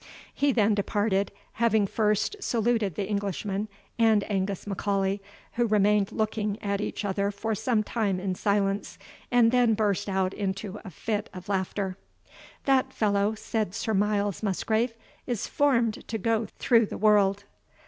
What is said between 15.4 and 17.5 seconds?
formed to go through the world."